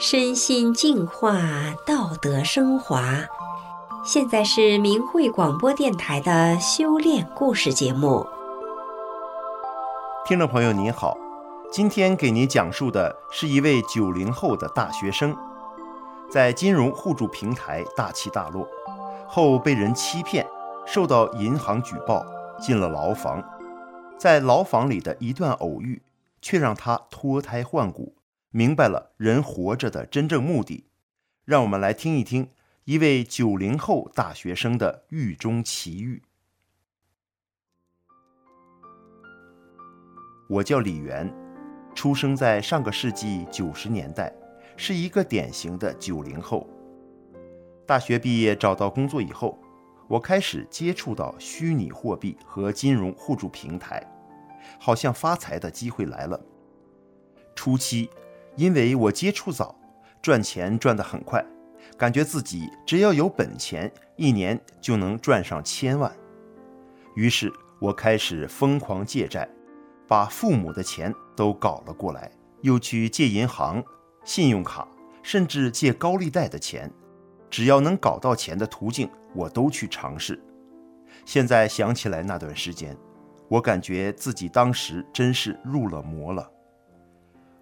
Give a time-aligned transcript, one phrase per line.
[0.00, 1.38] 身心净化，
[1.84, 3.02] 道德升华。
[4.04, 8.24] 现在是明慧广播电台的修炼故事节目。
[10.24, 11.16] 听众朋友您好，
[11.70, 15.36] 今天给您讲述的是一位九零后的大学生，
[16.30, 18.66] 在金融互助平台大起大落
[19.26, 20.46] 后被人欺骗，
[20.86, 22.24] 受到银行举报，
[22.60, 23.42] 进了牢房。
[24.18, 26.02] 在牢房里的一段偶遇，
[26.42, 28.16] 却让他脱胎换骨。
[28.50, 30.86] 明白了人活着的真正目的，
[31.44, 32.48] 让我们来听一听
[32.84, 36.22] 一位九零后大学生的狱中奇遇。
[40.48, 41.30] 我叫李元，
[41.94, 44.34] 出生在上个世纪九十年代，
[44.78, 46.66] 是一个典型的九零后。
[47.86, 49.58] 大学毕业找到工作以后，
[50.08, 54.02] 我开始接触到虚拟货币和金融互助平台，
[54.78, 56.40] 好像发财的机会来了。
[57.54, 58.10] 初期。
[58.56, 59.72] 因为我接触早，
[60.20, 61.46] 赚钱赚得很快，
[61.96, 66.12] 感觉自己只要有本钱，一年就能赚上千万。
[67.14, 69.48] 于是我开始疯狂借债，
[70.08, 73.80] 把父母的钱都搞了过来，又去借银行、
[74.24, 74.88] 信用卡，
[75.22, 76.92] 甚至借高利贷的钱，
[77.48, 80.42] 只要能搞到钱的途径，我都去尝试。
[81.24, 82.96] 现在想起来那段时间，
[83.48, 86.48] 我感觉自己当时真是入了魔了。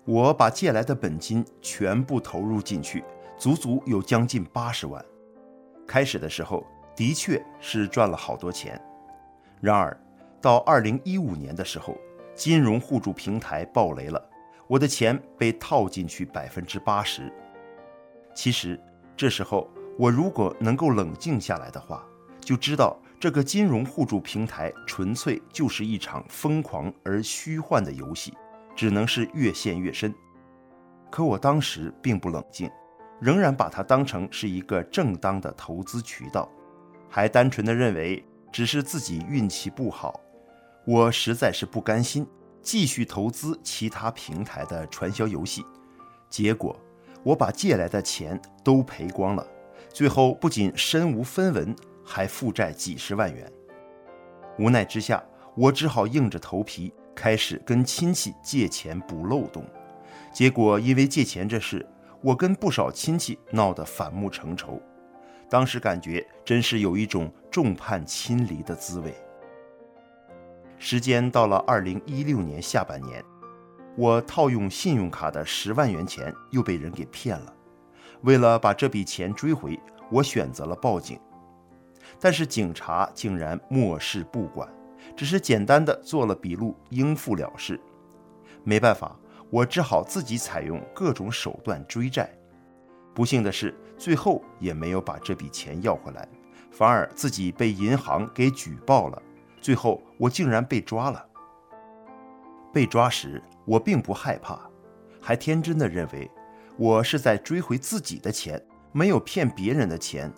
[0.05, 3.03] 我把借来的本金全部投入进去，
[3.39, 5.05] 足足有将近八十万。
[5.87, 8.81] 开始的时候的确是赚了好多钱，
[9.61, 9.97] 然而
[10.41, 11.97] 到二零一五年的时候，
[12.35, 14.31] 金融互助平台爆雷了，
[14.67, 17.33] 我的钱被套进去百分之八十。
[18.35, 18.81] 其实
[19.17, 22.05] 这时候我如果能够冷静下来的话，
[22.41, 28.33] 就知道这个金融互助平台纯粹就是一场疯狂而虚幻的游戏。
[28.77, 30.15] 只能是越陷越深，
[31.11, 32.71] 可我当时并不冷静，
[33.19, 36.47] 仍然把它当成是一个正当的投资渠道，
[37.09, 38.23] 还单纯的认为
[38.53, 40.21] 只是自己运气不好。
[40.85, 42.27] 我实在是不甘心
[42.61, 45.65] 继续投资其他平台的传销游戏，
[46.29, 46.79] 结果
[47.23, 49.47] 我把借来的钱都赔光了，
[49.89, 51.75] 最后不仅身无分文，
[52.07, 53.53] 还负债几十万元。
[54.59, 55.23] 无奈之下，
[55.57, 56.93] 我只好硬着头皮。
[57.17, 59.65] 开始跟亲戚借钱补漏洞，
[60.31, 61.85] 结果因为借钱这事，
[62.21, 64.79] 我跟不少亲戚闹得反目成仇。
[65.49, 69.15] 当时感觉真是有一种众叛亲离的滋味。
[70.79, 73.25] 时间到了二零一六年下半年，
[73.97, 77.55] 我套用信用卡的十万元钱又被人给骗了。
[78.25, 79.81] 为了把这笔钱追回，
[80.11, 81.19] 我选择了报警，
[82.21, 84.69] 但是警察竟然漠视不管。
[85.17, 87.81] 只是简单的做了笔录，应付了事。
[88.65, 89.17] 没办法，
[89.51, 92.29] 我只好自己采用各种手段追债。
[93.15, 96.29] 不幸的是，最后也没有把这笔钱要回来，
[96.71, 99.23] 反而自己被银行给举报了。
[99.61, 101.25] 最后，我竟然被抓了。
[102.73, 104.61] 被抓时，我并不害怕，
[105.21, 106.31] 还天真的认为
[106.77, 108.63] 我是在追回自己的钱，
[108.93, 110.31] 没有骗别人的钱，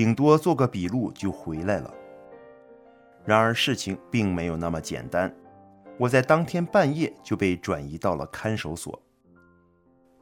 [0.00, 1.92] 顶多做个笔录就回来了。
[3.22, 5.30] 然而事情并没有那么简单，
[5.98, 8.98] 我在当天半夜就被转移到了看守所。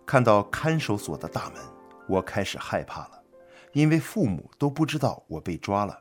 [0.04, 1.62] 看到看守所的大门，
[2.08, 3.22] 我开始害怕了，
[3.72, 6.00] 因为父母都不知道我被抓了。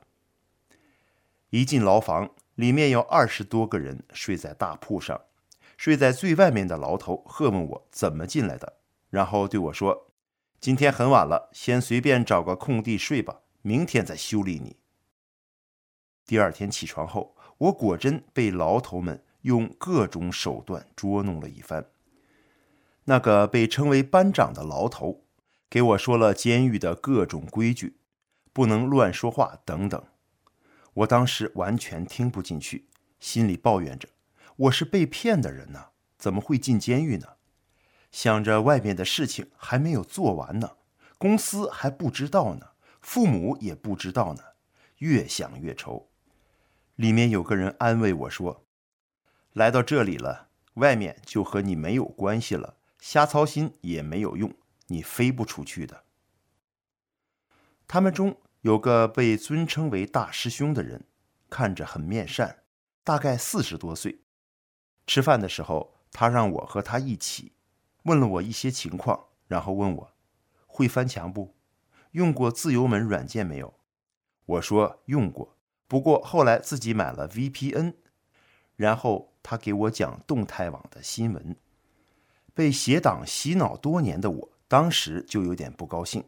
[1.50, 5.20] 一进牢房，里面有二十多个人睡在大铺上，
[5.76, 8.78] 睡在最外面的牢头喝问我怎么进来的，
[9.08, 10.10] 然后对我说
[10.58, 14.76] ：“今天很晚了，先随便找个空地睡吧，明天再修理你。”
[16.26, 21.86] 第二天起床后，我果真被牢头们用各种手段捉弄了一番。
[23.04, 25.24] 那个被称为班长的牢头
[25.70, 27.96] 给我说了监狱的各种规矩，
[28.52, 30.04] 不能乱说话等等。
[30.92, 32.88] 我当时完全听不进去，
[33.18, 34.08] 心里抱怨着
[34.56, 35.86] ：“我是被骗的人呢，
[36.18, 37.26] 怎么会进监狱呢？”
[38.12, 40.76] 想着外面的事情还没有做完呢，
[41.16, 44.42] 公司还不知道呢，父母也不知道呢，
[44.98, 46.08] 越想越愁。
[46.96, 48.66] 里面有个人安慰我说
[49.52, 54.52] ：“来到这里了，外面就和你没有关系了，瞎操心也没有用，
[54.88, 56.04] 你飞不出去的。”
[57.86, 61.06] 他们中有个被尊称为大师兄的人，
[61.48, 62.64] 看着很面善，
[63.04, 64.20] 大概四十多岁。
[65.06, 67.52] 吃饭的时候，他让我和他一起，
[68.02, 70.12] 问了我一些情况，然后问我
[70.66, 71.54] 会翻墙不，
[72.12, 73.74] 用过自由门软件没有？
[74.46, 75.56] 我说用过。
[75.86, 77.94] 不过后来自己买了 VPN，
[78.76, 81.56] 然后他给我讲动态网的新闻。
[82.54, 86.24] 被邪党洗脑多年的我，当时就有点不高兴，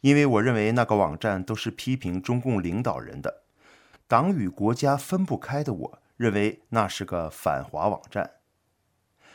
[0.00, 3.42] 因为我认为那个网站都是批评中共领导人的，
[4.08, 8.30] 党与国家分不开的我，认为那是个反华网站。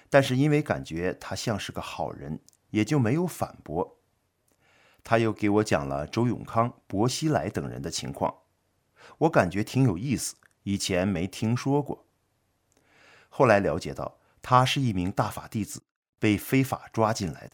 [0.09, 2.39] 但是因为感觉他像是个好人，
[2.71, 3.96] 也就没有反驳。
[5.07, 8.39] 他又给我讲了周永康、薄熙来等人的情况，
[9.19, 12.05] 我感觉挺有意思，以前没听说过。
[13.29, 15.81] 后来了解到，他是一名大法弟子，
[16.19, 17.51] 被非法抓进来的。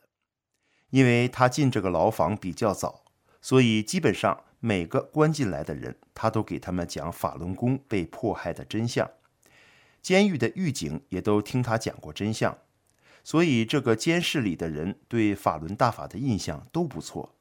[0.90, 3.04] 因为他进这个牢房比较早，
[3.40, 9.08] 所以基本上每个关进来的人，他都给他们讲法轮功被迫害的真相。
[10.02, 12.58] 监狱的狱警也都听他讲过真相，
[13.24, 17.36] 所以这个监室里的人对法轮大法的印象都不错。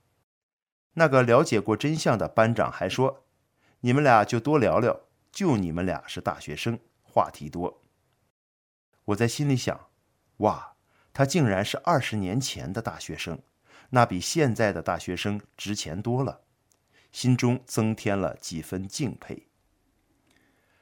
[0.95, 3.25] 那个了解过真相的班长还说
[3.81, 5.01] ：“你们俩就多聊聊，
[5.31, 7.83] 就你们俩是大学生，话题多。”
[9.07, 9.89] 我在心里想
[10.39, 10.75] ：“哇，
[11.13, 13.41] 他竟然是二十年前的大学生，
[13.91, 16.43] 那比现在的大学生值钱多了。”
[17.13, 19.49] 心中增添了几分敬佩。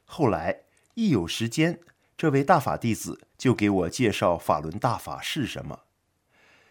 [0.05, 0.63] 后来。
[0.95, 1.81] 一有时间，
[2.17, 5.85] 这位大法弟子就给我介绍法轮大法是什么。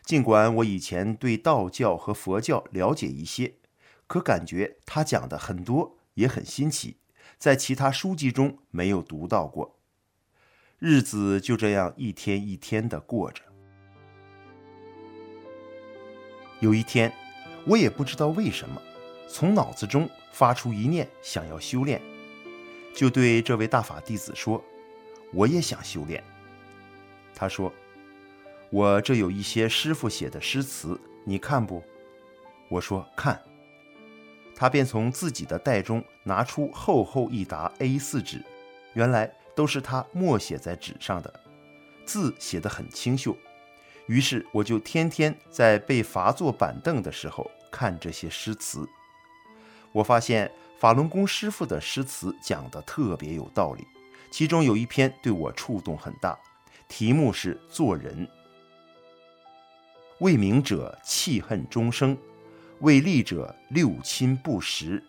[0.09, 3.53] 尽管我以前对道教和佛教了解一些，
[4.07, 6.97] 可感觉他讲的很多也很新奇，
[7.37, 9.77] 在其他书籍中没有读到过。
[10.79, 13.43] 日子就这样一天一天的过着。
[16.59, 17.13] 有一天，
[17.67, 18.81] 我也不知道为什么，
[19.27, 22.01] 从脑子中发出一念，想要修炼。
[22.95, 24.59] 就对这位大法弟子说
[25.31, 26.23] ：“我也想修炼。”
[27.35, 27.71] 他说
[28.69, 31.83] ：“我这有一些师傅写的诗词，你看不？”
[32.69, 33.41] 我说：“看。”
[34.55, 38.43] 他便从自己的袋中拿出厚厚一沓 A4 纸，
[38.93, 41.33] 原来都是他默写在纸上的，
[42.05, 43.35] 字写得很清秀。
[44.07, 48.87] 于是我就天天在被罚坐板凳的时候看这些诗词，
[49.91, 50.51] 我发现。
[50.79, 53.85] 法轮功师傅的诗词讲得特别有道理，
[54.31, 56.39] 其中有一篇对我触动很大，
[56.87, 58.25] 题目是“做人”。
[60.19, 62.17] 为名者气恨终生，
[62.79, 65.03] 为利者六亲不识，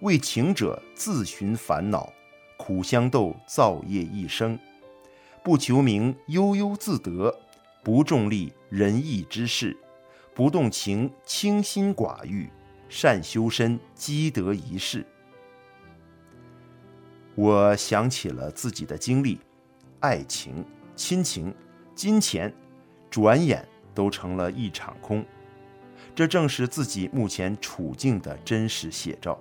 [0.00, 2.12] 为情者自寻烦恼，
[2.56, 4.58] 苦相斗造业一生。
[5.44, 7.34] 不求名悠悠自得，
[7.84, 9.76] 不重利仁义之事，
[10.34, 12.50] 不动情清心寡欲。
[12.88, 15.04] 善修身，积德一世。
[17.34, 19.40] 我想起了自己的经历，
[19.98, 20.64] 爱情、
[20.94, 21.52] 亲情、
[21.96, 22.54] 金钱，
[23.10, 25.26] 转眼都成了一场空。
[26.14, 29.36] 这正是自己目前处境的真实写照。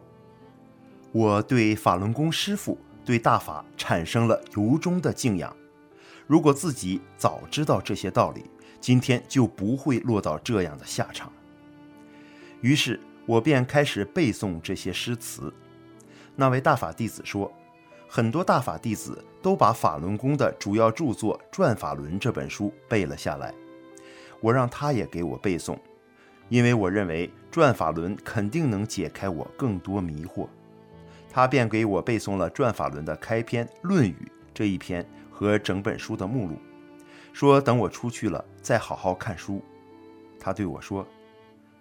[1.12, 2.76] 我对法轮功师傅、
[3.06, 5.56] 对大法产生了由衷的敬仰。
[6.26, 8.50] 如果自己早知道这些道理，
[8.82, 11.32] 今天就不会落到这样的下场。
[12.62, 13.00] 于是。
[13.28, 15.52] 我便开始背诵这些诗词。
[16.36, 17.52] 那位大法弟子说，
[18.08, 23.52] 很多大法弟子都把法轮功的主要著作《转法轮》这本书背了下来。
[24.42, 25.78] 我让他也给我背诵，
[26.50, 30.48] 因为我认为《转法轮》肯定能解开我更多迷惑。
[31.30, 34.16] 他便给我背诵了《转法轮》的开篇《论语》
[34.54, 36.58] 这一篇和整本书的目录，
[37.34, 39.62] 说等我出去了再好好看书。
[40.40, 41.06] 他对我说：“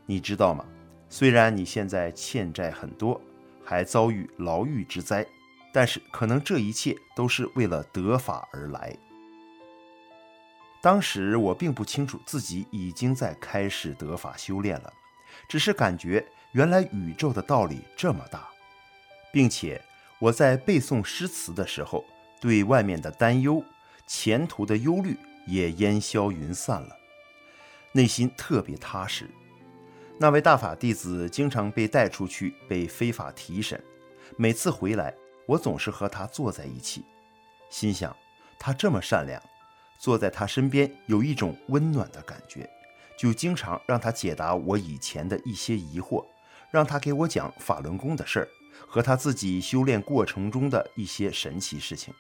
[0.07, 0.65] 你知道吗？”
[1.09, 3.21] 虽然你现在欠债很多，
[3.63, 5.25] 还遭遇牢狱之灾，
[5.73, 8.97] 但是可能这一切都是为了得法而来。
[10.85, 14.93] 当时我并不清楚自己已经在开始得法修炼了，
[15.49, 16.23] 只是感觉
[16.53, 18.47] 原来宇宙的道理这么大，
[19.33, 19.83] 并且
[20.19, 22.05] 我在背诵诗词的时候，
[22.39, 23.65] 对外面的担忧、
[24.07, 26.95] 前途的忧虑也烟消云散了，
[27.93, 29.27] 内心特别踏实。
[30.19, 33.83] 那位大法弟子经常被带出去被非法提审，
[34.37, 35.15] 每次回来，
[35.47, 37.07] 我总是和他坐在一起，
[37.71, 38.15] 心想
[38.59, 39.43] 他这么善良，
[40.05, 42.69] 坐在他身边有一种温暖的感觉，
[43.17, 46.27] 就经常让他解答我以前的一些疑惑，
[46.71, 48.49] 让他给我讲法轮功的事儿
[48.87, 52.13] 和他自己修炼过程中的一些神奇事情。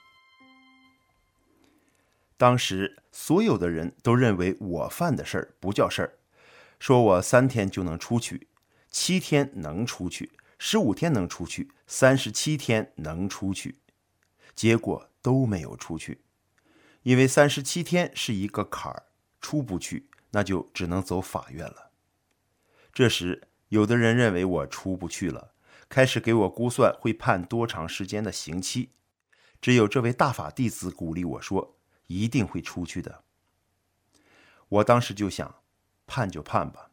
[2.39, 6.15] 当时所有的人都认为我犯的事儿不叫事儿。
[6.79, 8.49] 说我三天就能出去，
[8.91, 13.77] 七天能出去，十五天能出去，三十七天能出去，
[14.55, 16.23] 结果都没有出去，
[17.05, 19.05] 因为三十七天是一个坎儿，
[19.41, 21.91] 出不去，那就只能走法院了。
[22.93, 25.53] 这时，有的人认为我出不去了，
[25.89, 28.91] 开始给我估算会判多长时间的刑期。
[29.61, 31.77] 只有这位大法弟子鼓励我说
[32.09, 33.25] ：“一定会出去的。”
[34.69, 35.57] 我当时就想，
[36.07, 36.91] 判就判吧，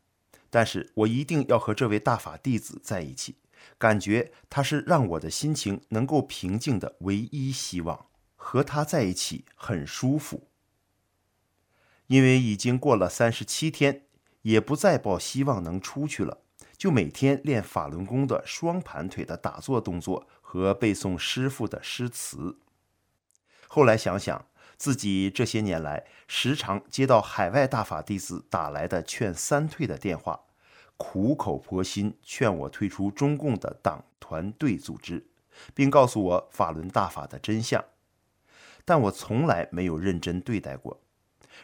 [0.49, 3.37] 但是我一定要和这位大法弟子在一起，
[3.77, 8.07] 感觉他是让我的心情能够平静的唯一希望，
[8.43, 10.47] 和他在一起很舒服。
[12.07, 14.05] 因为已经过了三十七天，
[14.41, 16.39] 也不再抱希望能出去了。
[16.75, 22.57] 就每天练法轮功的双盘腿的打坐动作和背诵师傅的诗词。
[23.67, 30.41] 后来想想，自己这些年来时常接到海外大法弟子打来的劝三退的电话，
[30.97, 35.27] 苦口婆心劝我退出中共的党团队组织，
[35.75, 37.85] 并告诉我法轮大法的真相，
[38.91, 40.99] 但我从来没有认真对待过。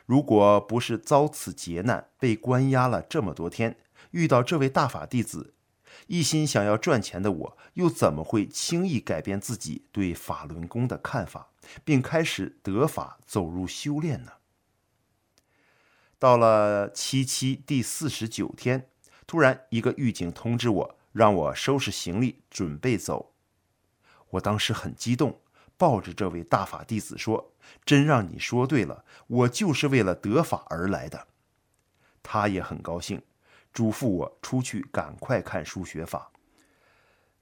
[0.05, 3.75] 如果不是遭此劫难，被关押了这么多天。
[4.11, 5.53] 遇到这位大法弟子，
[6.07, 11.49] 一心想要赚钱的我，又怎么会轻易改变自己对法轮功的看法，
[11.83, 14.31] 并开始得法走入修炼呢？
[16.17, 18.87] 到了七七第四十九天，
[19.25, 23.33] 突然一个狱警通知我，让我收拾行李准备走。
[24.29, 25.41] 我当时很激动，
[25.77, 27.53] 抱着这位大法弟子说
[27.85, 31.27] ：“真让你说对了，我就是为了得法而来的。”
[32.23, 33.21] 他也很高兴。
[33.73, 36.31] 嘱咐我出去赶快看书学法。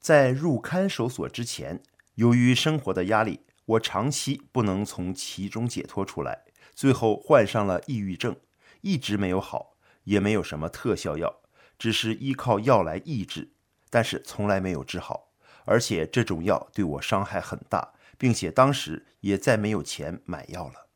[0.01, 1.81] 在入看守所之前，
[2.15, 8.35] 由于生活的压力，我长期不能从其中解脱出来，最后患上了抑郁症，
[8.81, 11.33] 一直没有好，也没有什么特效药，
[11.79, 13.53] 只是依靠药来抑制，
[13.89, 15.29] 但是从来没有治好，
[15.63, 20.87] 而且这种药对我伤害很大，并且当时也再没有钱买药了。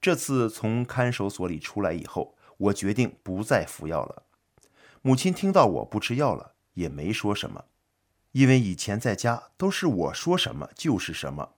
[0.00, 4.24] 这次从看守所里出来以后，我决定不再服药了。
[5.02, 7.66] 母亲听到我不吃药了，也没说什么，
[8.32, 11.54] 因为以前在家都是我说什么就是什么。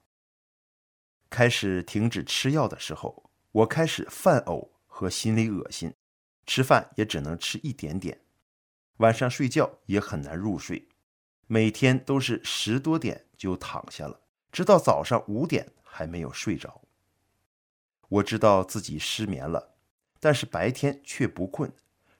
[1.29, 5.93] 开始停止吃药的时候，我开始犯呕和心里恶心，
[6.45, 8.21] 吃饭也只能吃一点点，
[8.97, 10.89] 晚上睡觉也很难入睡，
[11.47, 14.21] 每天都是十多点就躺下了，
[14.53, 16.81] 直到早上五点还没有睡着。
[18.07, 19.73] 我知道自己失眠了，
[20.19, 21.73] 但是白天却不困。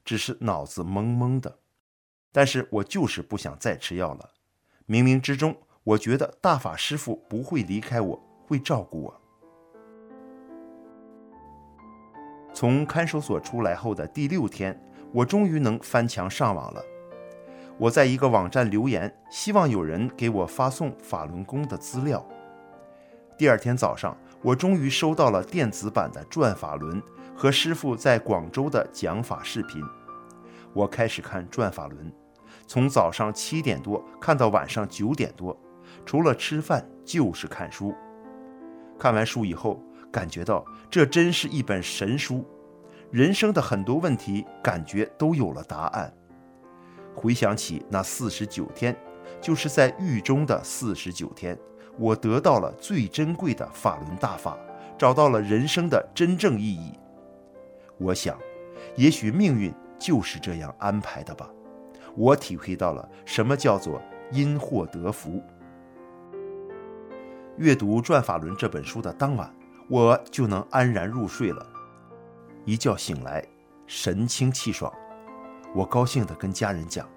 [0.03, 1.59] 只是脑子懵懵的，
[2.31, 4.31] 但是我就是不想再吃药了。
[4.85, 9.21] 冥冥之中，我觉得大法师父不会离开我，会照顾我。
[12.53, 14.77] 从看守所出来后的第六天，
[15.13, 16.83] 我终于能翻墙上网了。
[17.83, 22.25] 我在一个网站留言，希望有人给我发送法轮功的资料。
[23.37, 27.01] 第二天早上，我终于收到了电子版的《转法轮》。
[27.35, 29.83] 和师傅在广州的讲法视频，
[30.71, 32.07] 我开始看《转法轮》，
[32.65, 35.53] 从早上七点多看到晚上九点多，
[36.05, 37.93] 除了吃饭就是看书。
[38.97, 42.47] 看完书以后，感觉到这真是一本神书，
[43.11, 46.13] 人生的很多问题感觉都有了答案。
[47.15, 48.95] 回想起那四十九天，
[49.41, 51.57] 就是在狱中的四十九天，
[51.97, 54.57] 我得到了最珍贵的法轮大法，
[54.97, 56.93] 找到了人生的真正意义。
[57.97, 58.37] 我想，
[58.95, 61.49] 也许命运就是这样安排的吧。
[62.15, 64.01] 我体会到了什么叫做
[64.31, 65.41] 因祸得福。
[67.57, 69.51] 阅读《转法轮》这本书的当晚，
[69.89, 71.65] 我就能安然入睡了。
[72.65, 73.43] 一觉醒来，
[73.85, 74.91] 神清气爽。
[75.73, 77.09] 我高兴地跟家人讲：“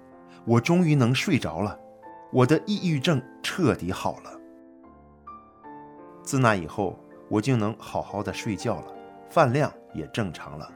[0.43, 1.79] 我终于能睡着了，
[2.31, 4.31] 我的抑郁症彻底好了。”
[6.23, 6.99] 自那以后，
[7.29, 8.87] 我就能好好的睡觉了，
[9.29, 10.69] 饭量也正常了。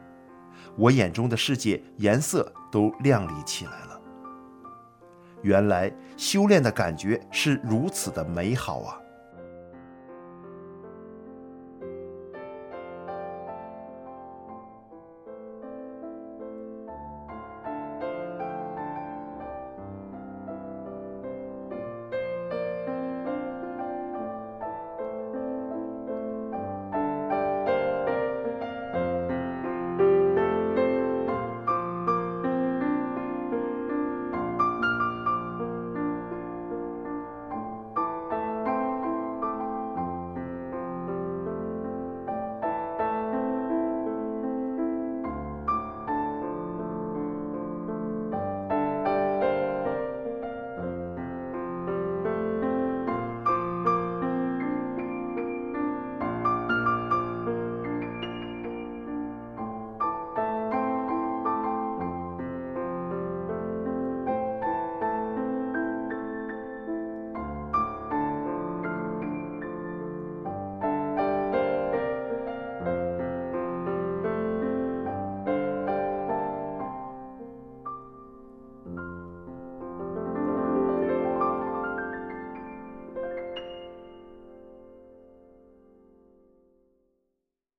[0.77, 3.99] 我眼中的世界颜色都亮丽起来了。
[5.41, 9.00] 原来修炼的感觉是如此的美好啊！